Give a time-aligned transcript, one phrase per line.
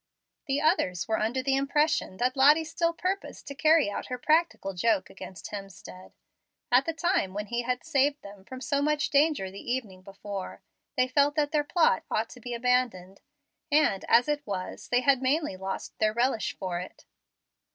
[0.47, 5.11] The others were under the impression that Lottie still purposed carrying out her practical joke
[5.11, 6.13] against Hemstead.
[6.71, 10.63] At the time when he had saved them from so much danger the evening before,
[10.97, 13.21] they felt that their plot ought to be abandoned,
[13.71, 17.05] and, as it was, they had mainly lost their relish for it.